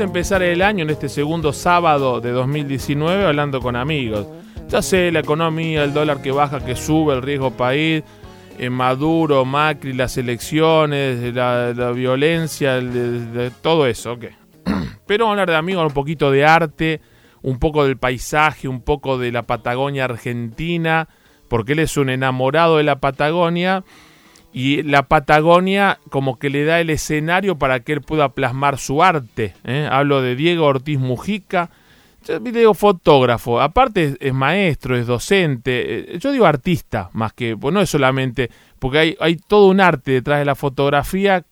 [0.00, 4.26] empezar el año en este segundo sábado de 2019 hablando con amigos.
[4.68, 8.02] Ya sé, la economía, el dólar que baja, que sube, el riesgo país,
[8.58, 12.80] eh, Maduro, Macri, las elecciones, la, violencia,
[13.62, 14.24] todo eso, ok.
[15.06, 17.00] Pero hablar de amigos, un poquito de arte,
[17.42, 21.08] un poco del paisaje, un poco de la Patagonia argentina,
[21.48, 23.84] porque él es un enamorado de la Patagonia
[24.54, 29.02] y la Patagonia como que le da el escenario para que él pueda plasmar su
[29.02, 29.52] arte.
[29.64, 29.88] ¿eh?
[29.90, 31.70] Hablo de Diego Ortiz Mujica,
[32.24, 37.74] yo digo fotógrafo, aparte es, maestro, es docente, eh, yo digo artista más que, pues
[37.74, 38.48] no es solamente,
[38.78, 41.44] porque hay, hay todo un arte detrás de la fotografía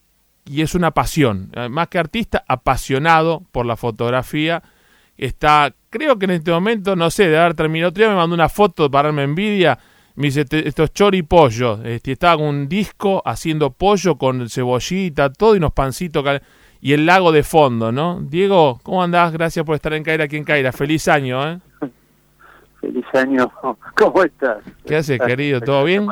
[0.44, 4.62] y es una pasión, eh, más que artista, apasionado por la fotografía.
[5.18, 8.34] Está, creo que en este momento, no sé, de haber terminado otro día, me mandó
[8.34, 9.78] una foto para darme envidia.
[10.14, 11.82] Me dice, estos chori pollo.
[11.84, 16.24] Este, estaba con un disco haciendo pollo con cebollita, todo y unos pancitos
[16.80, 18.20] y el lago de fondo, ¿no?
[18.20, 19.32] Diego, ¿cómo andás?
[19.32, 20.72] Gracias por estar en Caira aquí en Caira.
[20.72, 21.58] Feliz año, ¿eh?
[22.80, 23.50] Feliz año.
[23.96, 24.58] ¿Cómo estás?
[24.84, 25.60] ¿Qué haces, querido?
[25.60, 26.06] ¿Todo bien?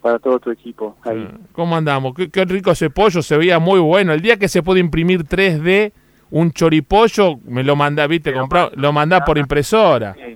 [0.00, 0.96] para todo tu equipo.
[1.04, 1.28] Ahí.
[1.30, 2.14] Ah, ¿Cómo andamos?
[2.14, 4.12] Qué, rico ese pollo, se veía muy bueno.
[4.12, 5.92] El día que se puede imprimir 3D
[6.30, 10.14] un choripollo, me lo manda, viste, comprar, lo manda por impresora.
[10.14, 10.31] Sí,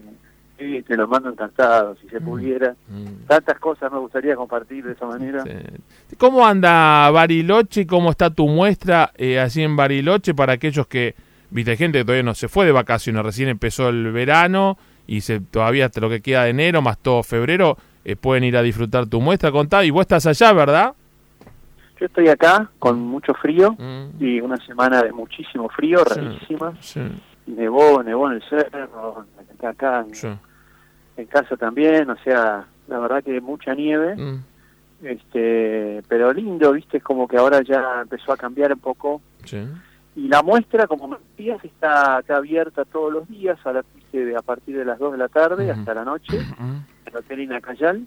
[0.57, 2.75] te lo mando encantado, si se mm, pudiera.
[2.89, 3.27] Mm.
[3.27, 5.45] Tantas cosas me gustaría compartir de esa manera.
[6.19, 7.87] ¿Cómo anda Bariloche?
[7.87, 11.15] ¿Cómo está tu muestra eh, así en Bariloche para aquellos que,
[11.51, 15.41] viste, gente que todavía no se fue de vacaciones, recién empezó el verano y se,
[15.41, 17.77] todavía hasta lo que queda de enero más todo febrero?
[18.05, 19.51] Eh, pueden ir a disfrutar tu muestra.
[19.51, 20.95] Contá, y vos estás allá, ¿verdad?
[21.99, 24.23] Yo estoy acá con mucho frío mm.
[24.23, 26.75] y una semana de muchísimo frío, rarísima.
[27.47, 29.25] Nevó, nevó en el cerro,
[29.63, 30.05] acá
[31.17, 34.17] en, casa también, o sea, la verdad que mucha nieve.
[34.17, 34.45] Mm.
[35.03, 39.21] Este, pero lindo, viste, es como que ahora ya empezó a cambiar un poco.
[40.17, 44.77] Y la muestra, como me decías, está, abierta todos los días a, la, a partir
[44.77, 46.39] de las 2 de la tarde hasta la noche
[47.07, 48.07] el Hotel Inacayal.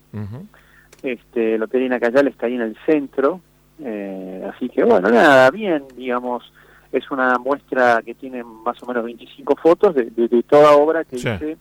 [1.03, 3.41] este, el Hotel Inacayal está ahí en el centro,
[3.81, 6.51] eh, así que bueno, nada, bien, digamos,
[6.91, 11.57] es una muestra que tiene más o menos 25 fotos de, toda obra que hice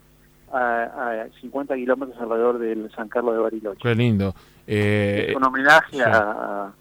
[0.53, 3.81] a, 50 kilómetros alrededor del San Carlos de Bariloche.
[3.83, 4.35] Qué lindo.
[4.67, 6.73] Eh, es un homenaje a,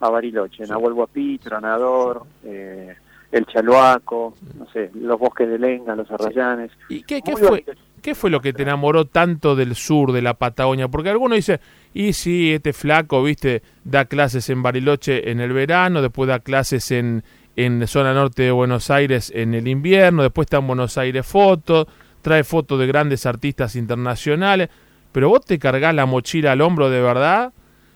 [0.00, 2.96] a, Bariloche, Nahuel Guapí, Tronador, eh,
[3.30, 6.70] el Chaluaco, no sé, los bosques de Lenga, los Arrayanes.
[6.88, 7.64] ¿Y qué, fue?
[8.02, 10.88] ¿Qué fue lo que te enamoró tanto del sur, de la Patagonia?
[10.88, 11.60] Porque algunos dicen,
[11.94, 16.90] y sí, este flaco, viste, da clases en Bariloche en el verano, después da clases
[16.90, 17.22] en,
[17.56, 21.86] en zona norte de Buenos Aires en el invierno, después está en Buenos Aires fotos,
[22.22, 24.70] trae fotos de grandes artistas internacionales,
[25.12, 27.52] pero vos te cargás la mochila al hombro de verdad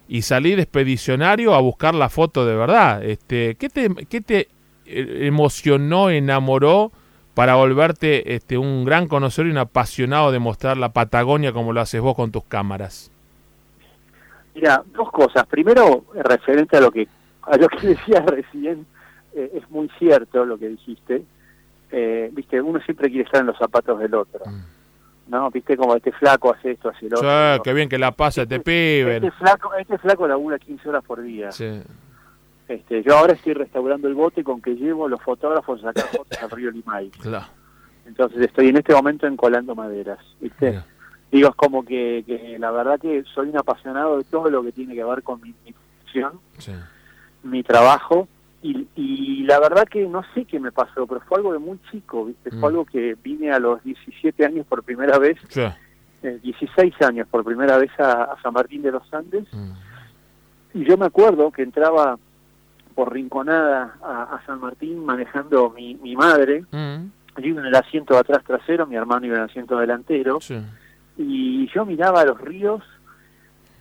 [0.08, 3.02] y salís expedicionario a buscar la foto de verdad.
[3.02, 4.48] Este, ¿qué, te, ¿Qué te
[4.86, 6.92] eh, emocionó, enamoró?
[7.36, 11.82] para volverte este, un gran conocedor y un apasionado de mostrar la Patagonia como lo
[11.82, 13.10] haces vos con tus cámaras?
[14.54, 15.44] Mira, dos cosas.
[15.44, 17.06] Primero, referente a lo que
[17.42, 18.86] a lo que decías recién,
[19.36, 21.22] eh, es muy cierto lo que dijiste.
[21.92, 24.40] Eh, viste, uno siempre quiere estar en los zapatos del otro.
[24.46, 25.30] Mm.
[25.30, 25.50] ¿No?
[25.50, 27.62] Viste como este flaco hace esto, hace lo otro.
[27.62, 29.16] qué bien que la pasa este, este pibe.
[29.16, 31.52] Este flaco, este flaco labura 15 horas por día.
[31.52, 31.82] Sí.
[32.68, 36.42] Este, yo ahora estoy restaurando el bote con que llevo los fotógrafos a sacar fotos
[36.42, 37.10] al río Limay.
[37.10, 37.46] Claro.
[38.06, 40.80] Entonces estoy en este momento encolando maderas, ¿viste?
[41.30, 44.94] Digo, es como que, la verdad que soy un apasionado de todo lo que tiene
[44.94, 46.40] que ver con mi, mi profesión,
[47.42, 48.28] mi trabajo,
[48.94, 52.24] y, la verdad que no sé qué me pasó, pero fue algo de muy chico,
[52.24, 52.50] ¿viste?
[52.50, 52.64] Fue mm.
[52.64, 55.38] algo que vine a los 17 años por primera vez,
[56.22, 59.70] 16 eh, años por primera vez a, San Martín de los Andes, mm.
[60.74, 62.18] y yo me acuerdo que entraba
[62.94, 66.64] por Rinconada a, San Martín manejando mi, mi madre.
[66.72, 67.10] Mm.
[67.38, 70.38] Yo iba en el asiento de atrás trasero, mi hermano iba en el asiento delantero.
[71.18, 72.82] Y yo miraba los ríos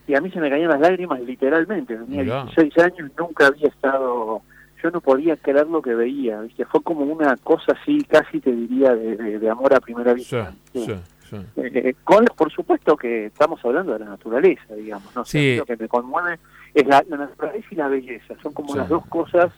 [0.08, 1.96] y a mí se me caían las lágrimas literalmente.
[1.96, 4.42] Tenía 16 años, nunca había estado...
[4.84, 6.66] Yo no podía creer lo que veía, ¿viste?
[6.66, 10.54] Fue como una cosa así, casi te diría, de, amor a primera vista.
[10.74, 15.26] Eh, eh, con, por supuesto que estamos hablando de la naturaleza, digamos, ¿no?
[15.26, 16.40] sé lo que me conmueve
[16.74, 19.52] es la, naturaleza y la belleza, son como las dos cosas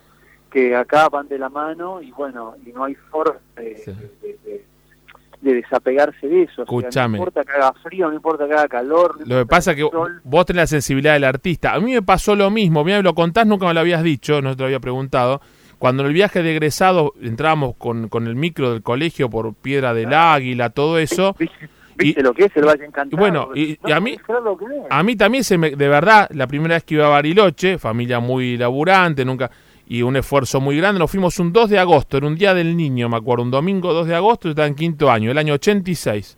[0.49, 4.63] que acá van de la mano y bueno, y no hay forma de,
[5.41, 6.65] desapegarse de eso.
[6.67, 9.17] no importa que haga frío, no importa que haga calor.
[9.25, 9.89] lo que pasa es que
[10.23, 11.73] vos tenés la sensibilidad del artista.
[11.73, 14.55] A mí me pasó lo mismo, mira, lo contás, nunca me lo habías dicho, no
[14.55, 15.41] te lo había preguntado.
[15.77, 19.93] Cuando en el viaje de egresado entrábamos con, con el micro del colegio por Piedra
[19.93, 21.35] del Águila, todo eso.
[21.95, 23.19] ¿Viste lo que es el Valle Encantado?
[23.19, 24.17] bueno, y, a mí
[24.89, 28.19] a mí también se me, de verdad, la primera vez que iba a Bariloche, familia
[28.19, 29.49] muy laburante, nunca
[29.89, 30.99] y un esfuerzo muy grande.
[30.99, 33.93] Nos fuimos un 2 de agosto, era un día del niño, me acuerdo, un domingo
[33.93, 36.35] 2 de agosto, yo estaba en quinto año, el año 86.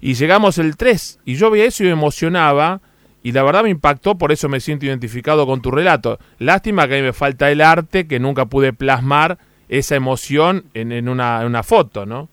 [0.00, 2.80] Y llegamos el 3, y yo veía eso y me emocionaba,
[3.22, 6.18] y la verdad me impactó, por eso me siento identificado con tu relato.
[6.38, 9.38] Lástima que a mí me falta el arte, que nunca pude plasmar
[9.68, 12.28] esa emoción en, una, foto, ¿no?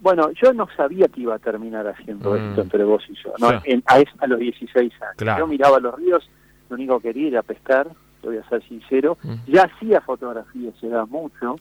[0.00, 2.36] Bueno, yo no sabía que iba a terminar haciendo mm.
[2.36, 3.48] esto entre vos y yo, ¿no?
[3.48, 5.38] a, los 16 años.
[5.38, 6.28] Yo miraba los ríos,
[6.68, 7.88] lo único que quería era pescar,
[8.28, 9.16] voy a ser sincero.
[9.22, 9.34] Mm.
[9.46, 11.56] Ya hacía fotografía, se da mucho,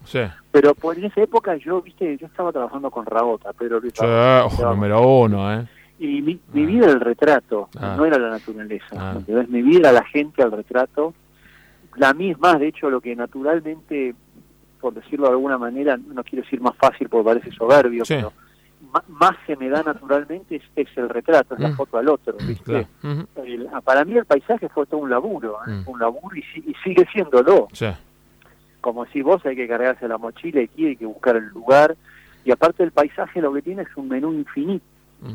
[0.51, 3.79] pero por en esa época yo, viste, yo estaba trabajando con Rabota, pero...
[4.59, 5.67] número uno, ¿eh?
[5.99, 6.65] Y mi, mi, ah.
[6.65, 7.95] vida era el retrato, ah.
[7.97, 8.95] no era la naturaleza.
[8.97, 9.19] Ah.
[9.47, 11.13] Mi vida era la gente al retrato.
[11.95, 14.15] La misma, de hecho, lo que naturalmente,
[14.81, 18.33] por decirlo de alguna manera, no quiero decir más fácil porque parece soberbio, pero
[19.07, 21.75] más se me da naturalmente es, el retrato, es la mm.
[21.75, 22.87] foto al otro, mm, ¿viste?
[23.83, 25.71] para mí el paisaje fue todo un laburo, ¿eh?
[25.71, 25.89] mm.
[25.89, 27.67] un laburo y, y sigue siéndolo.
[28.81, 31.95] Como si vos hay que cargarse la mochila y hay que buscar el lugar.
[32.43, 34.85] Y aparte el paisaje lo que tiene es un menú infinito.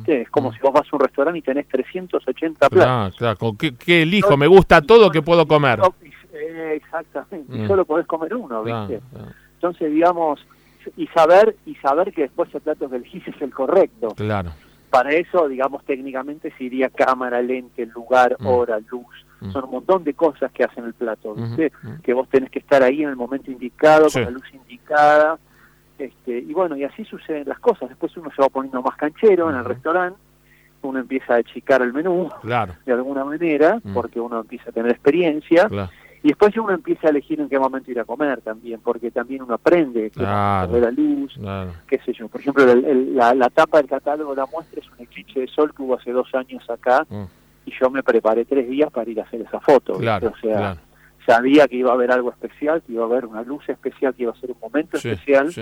[0.07, 3.17] Es como si vos vas a un restaurante y tenés 380 platos.
[3.17, 4.37] Claro, ¿Qué, elijo?
[4.37, 5.81] Me gusta todo que puedo comer.
[6.35, 9.01] Eh, exactamente, y solo podés comer uno, ¿viste?
[9.55, 10.47] Entonces, digamos,
[10.97, 14.09] y saber y saber que después el plato que elegís es el correcto.
[14.17, 14.51] Claro.
[14.91, 18.47] Para eso, digamos, técnicamente se iría cámara, lente, lugar, mm.
[18.47, 19.27] hora, luz.
[19.41, 19.53] Mm.
[19.53, 21.73] Son un montón de cosas que hacen el plato, ¿viste?
[22.03, 25.39] Que vos tenés que estar ahí en el momento indicado, con la luz indicada.
[25.99, 27.89] Este, y bueno, y así suceden las cosas.
[27.89, 30.19] Después uno se va poniendo más canchero en el restaurante,
[30.83, 32.75] uno empieza a achicar el menú claro.
[32.87, 33.93] de alguna manera, mm.
[33.93, 35.69] porque uno empieza a tener experiencia.
[35.69, 35.91] Claro.
[36.23, 39.43] Y después uno empieza a elegir en qué momento ir a comer también, porque también
[39.43, 41.39] uno aprende que claro, la luz,
[41.87, 42.29] qué sé yo.
[42.29, 45.95] Por ejemplo, la, tapa del catálogo la muestra es un eclipse de sol que hubo
[45.95, 47.25] hace dos años acá, mm.
[47.67, 49.95] y yo me preparé tres días para ir a hacer esa foto.
[49.95, 50.77] o sea,
[51.25, 54.25] sabía que iba a haber algo especial, que iba a haber una luz especial, que
[54.25, 55.53] iba a ser un momento especial.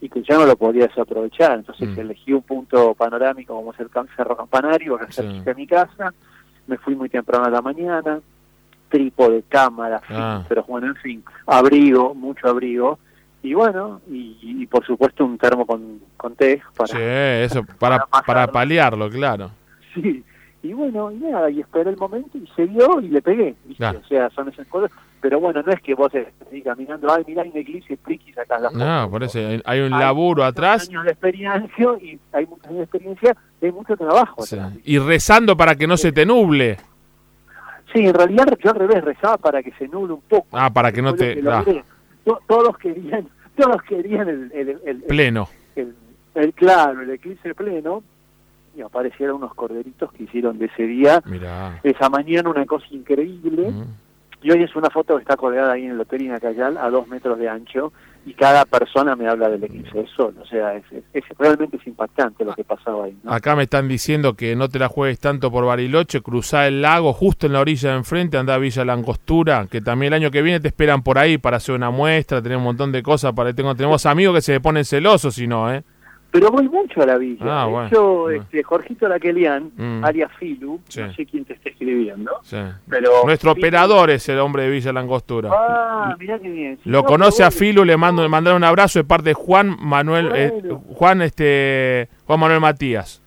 [0.00, 1.60] y que ya no lo podía desaprovechar.
[1.60, 2.00] Entonces mm.
[2.00, 6.12] elegí un punto panorámico como es el Cerro Campanario, que cerca de mi casa,
[6.66, 8.20] me fui muy temprano a la mañana,
[8.88, 10.44] trípode, cámara, ah.
[10.48, 12.98] pero bueno, en fin, abrigo, mucho abrigo,
[13.42, 16.88] y bueno, y, por supuesto un termo con, con té para...
[16.88, 16.98] Sí,
[17.44, 19.50] eso, para, para, paliarlo, claro.
[19.94, 20.24] Sí,
[20.62, 24.08] y bueno, y nada, y esperé el momento y se dio y le pegué, o
[24.08, 24.90] sea, son esas cosas,
[25.20, 28.62] pero bueno, no es que vos estés caminando, ay, mira, hay una iglesia y sacás
[28.62, 28.84] la foto.
[28.84, 30.88] No, por eso hay un laburo atrás.
[30.88, 34.42] años de experiencia y hay muchos años de experiencia, hay mucho trabajo.
[34.84, 36.78] Y rezando para que no se te nuble.
[37.94, 40.48] Sí, en realidad yo al revés rezaba para que se nuble un poco.
[40.50, 41.40] Ah, para que no te...
[41.48, 41.64] Ah.
[42.48, 45.48] todos querían, todos querían el, el, pleno.
[45.76, 48.02] El, claro, el eclipse pleno
[48.76, 51.22] y aparecieron unos corderitos que hicieron de ese día,
[51.84, 53.72] esa mañana, una cosa increíble.
[54.42, 57.06] Y hoy es una foto que está colgada ahí en el Hotel Inacayal a dos
[57.06, 57.92] metros de ancho
[58.26, 60.34] y cada persona me habla del eclipse de sol.
[60.40, 60.84] O sea, es,
[61.38, 63.16] realmente es impactante lo que pasaba ahí.
[63.26, 67.12] Acá me están diciendo que no te la juegues tanto por Bariloche, cruzá el lago
[67.12, 70.42] justo en la orilla de enfrente, anda a Villa Langostura, que también el año que
[70.42, 73.32] viene te esperan por ahí para hacer una muestra, tener un montón de cosas.
[73.32, 75.84] para tengo Tenemos amigos que se ponen celosos si no, ¿eh?
[76.34, 77.44] Pero voy mucho a la villa.
[77.62, 80.04] Ah, de hecho, este, Jorgito Laquelian, mm.
[80.04, 82.40] alias Filu, no sé quién te está escribiendo,
[82.88, 85.50] pero nuestro operador es el hombre de Villa Langostura.
[85.52, 86.78] Ah, mirá qué bien.
[86.86, 90.32] Lo conoce a Filu, le mando le mandaron un abrazo de parte de Juan Manuel
[90.34, 90.52] eh,
[90.94, 93.22] Juan este Juan Manuel Matías.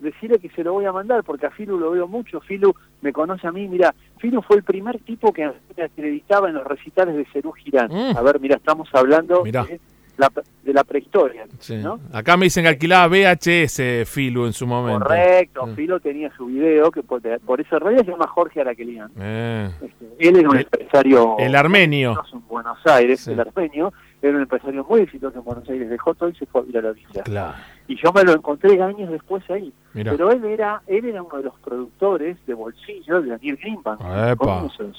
[0.00, 3.12] Decirle que se lo voy a mandar porque a Filu lo veo mucho, Filu me
[3.12, 7.14] conoce a mí, mira, Filu fue el primer tipo que me acreditaba en los recitales
[7.14, 7.90] de Cerú Girán.
[7.92, 8.16] Mm.
[8.16, 9.80] A ver, mira, estamos hablando de
[10.16, 11.46] la prehistoria.
[11.82, 12.00] ¿no?
[12.12, 15.04] Acá me dicen que alquilaba VHS Filo en su momento.
[15.04, 19.10] Correcto, Filo tenía su video, que por, eso en realidad se llama Jorge Araquelian.
[19.18, 19.70] Eh.
[19.82, 21.36] Este, él era un empresario...
[21.38, 22.16] El armenio.
[22.32, 23.92] En Buenos Aires, el armenio.
[24.20, 25.90] Era un empresario muy exitoso en Buenos Aires.
[25.90, 27.54] Dejó todo y se fue a vivir a la villa.
[27.88, 29.72] Y yo me lo encontré años después ahí.
[29.92, 34.00] Pero él era él era uno de los productores de bolsillo de Daniel Greenbank.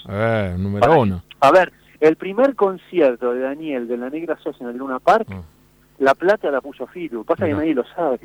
[0.10, 1.24] Eh, número uno.
[1.39, 1.72] A ver,
[2.03, 6.03] el primer concierto de Daniel de la Negra Sosa en el Luna Park, mm.
[6.03, 7.24] la plata la puso Filu.
[7.24, 8.19] Pasa que nadie lo sabe.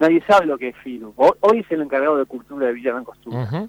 [0.00, 1.14] Nadie sabe lo que es Filu.
[1.16, 3.68] Hoy es el encargado de cultura de Villa Costura.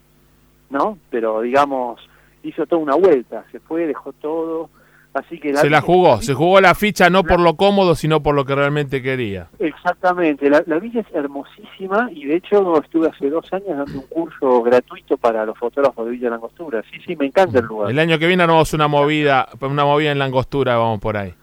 [0.72, 0.98] ¿No?
[1.12, 2.02] Pero digamos,
[2.42, 3.46] hizo toda una vuelta.
[3.52, 4.72] Se fue, dejó todo
[5.14, 8.34] Así que se la jugó, se jugó la ficha no por lo cómodo, sino por
[8.34, 9.50] lo que realmente quería.
[9.60, 14.64] Exactamente, la, villa es hermosísima y de hecho estuve hace dos años dando un curso
[14.64, 16.82] gratuito para los fotógrafos de Villa Langostura.
[16.90, 17.92] Sí, sí, me encanta el lugar.
[17.92, 21.34] El año que viene haremos una movida, una movida en Langostura, vamos por ahí.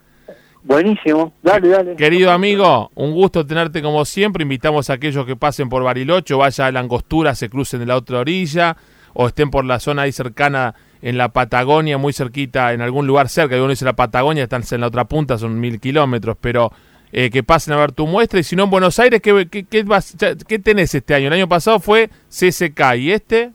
[0.62, 1.96] Buenísimo, dale, dale.
[1.96, 4.42] Querido amigo, un gusto tenerte como siempre.
[4.42, 8.20] Invitamos a aquellos que pasen por Bariloche, vaya a Langostura, se crucen de la otra
[8.20, 8.76] orilla
[9.12, 13.28] o estén por la zona ahí cercana en la Patagonia, muy cerquita, en algún lugar
[13.28, 16.72] cerca, uno dice la Patagonia, están en la otra punta, son mil kilómetros, pero
[17.12, 18.40] eh, que pasen a ver tu muestra.
[18.40, 21.28] Y si no en Buenos Aires, ¿qué, qué, qué, tenés este año?
[21.28, 23.52] El año pasado fue CSK, ¿y este?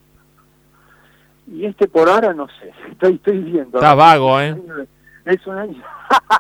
[1.48, 3.78] Y este por ahora no sé, estoy, estoy viendo.
[3.78, 4.56] Está vago, ¿eh?
[5.26, 5.82] Es un año,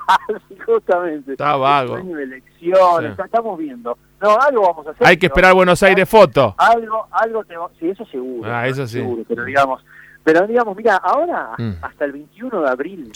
[0.66, 1.34] justamente.
[1.34, 1.98] Está vago.
[1.98, 3.98] Es un año de elecciones, estamos viendo.
[4.22, 5.08] No, algo vamos a hacer.
[5.08, 6.56] Hay que esperar Buenos Aires foto.
[6.58, 7.56] Algo, algo, te...
[7.80, 8.50] sí, eso seguro.
[8.52, 9.00] Ah, eso sí.
[9.00, 9.84] Seguro, pero digamos,
[10.24, 11.72] pero digamos, mira, ahora, mm.
[11.82, 13.12] hasta el 21 de abril,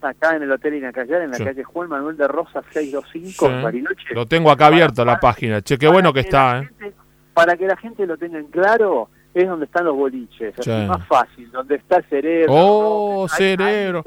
[0.00, 4.14] acá en el Hotel Inacayar, en la calle Juan Manuel de Rosa 625, en Bariloche.
[4.14, 5.62] Lo tengo acá abierto la página.
[5.62, 6.92] Che, qué bueno que, está, ¿eh?
[7.34, 11.06] para que la gente lo tenga en claro, es donde están los boliches, es más
[11.06, 12.52] fácil, donde está el cerebro.
[12.54, 14.02] Oh, cerebro.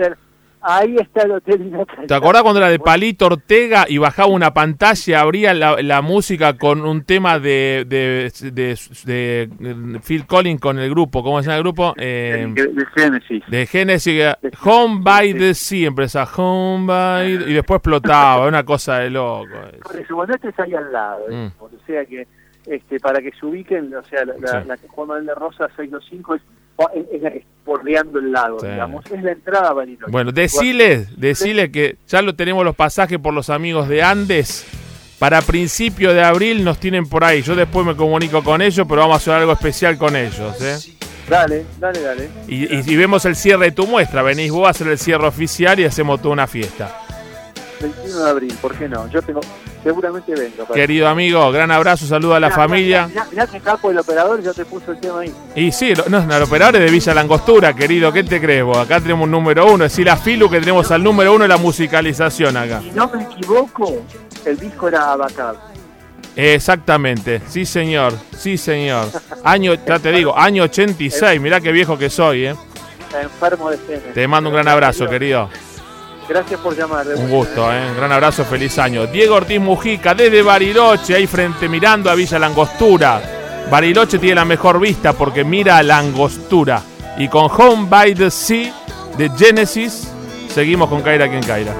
[0.61, 1.71] Ahí está el Hotel
[2.07, 6.81] ¿Te acordás cuando era de Palito Ortega y bajaba una pantalla, abría la, música con
[6.81, 11.23] un tema de, de, de, Phil Collins con el grupo?
[11.23, 11.93] ¿Cómo se llama el grupo?
[11.97, 13.43] Eh, de Genesis.
[13.47, 14.23] De Genesis.
[14.63, 17.31] Home by the Sea, empresa Home by...
[17.49, 19.47] Y después explotaba, una cosa de loco.
[19.83, 21.47] Porque su este es ahí al lado, mm.
[21.59, 22.27] o sea que
[22.65, 26.35] este, para que se ubiquen, o sea, la, la, la Juan Manuel de Rosa 625
[26.35, 26.41] es
[26.93, 29.05] es, bordeando el lago, digamos.
[29.11, 30.11] Es la entrada a Bariloche.
[30.11, 34.65] Bueno, decile, decile que ya lo tenemos los pasajes por los amigos de Andes.
[35.19, 37.41] Para principio de abril nos tienen por ahí.
[37.41, 40.61] Yo después me comunico con ellos, pero vamos a hacer algo especial con ellos.
[40.61, 40.77] ¿eh?
[41.29, 42.29] Dale, dale, dale.
[42.47, 44.23] Y, y, vemos el cierre de tu muestra.
[44.23, 47.01] Venís vos a hacer el cierre oficial y hacemos toda una fiesta.
[47.81, 49.09] 21 de abril, ¿por qué no?
[49.09, 49.41] Yo tengo,
[49.83, 50.65] seguramente vengo.
[50.73, 53.09] Querido amigo, gran abrazo, saludo a la familia.
[53.31, 55.33] Mirá, que capo el operador ya te puso el tema ahí.
[55.55, 58.77] Y sí, no, el operador es de Villa Langostura, querido, ¿qué te crees vos?
[58.77, 61.49] Acá tenemos un número uno, es decir, la Filu que tenemos al número uno de
[61.49, 62.81] la musicalización acá.
[62.81, 64.03] Si no me equivoco,
[64.45, 65.55] el disco era Abacab.
[66.35, 69.07] Exactamente, sí señor, sí señor.
[69.43, 72.55] Año, ya te digo, año 86, mirá qué viejo que soy, ¿eh?
[73.19, 73.77] Enfermo de
[74.13, 75.49] Te mando un gran abrazo, querido.
[76.29, 77.07] Gracias por llamar.
[77.07, 77.89] Un gusto, ¿eh?
[77.89, 79.07] Un gran abrazo, feliz año.
[79.07, 83.19] Diego Ortiz Mujica, desde Bariloche, ahí frente mirando a Villa Langostura.
[83.71, 86.83] Bariloche tiene la mejor vista porque mira a Langostura.
[87.17, 88.71] Y con Home by the Sea
[89.17, 90.07] de Genesis,
[90.53, 91.73] seguimos con Kaira quien Kaira.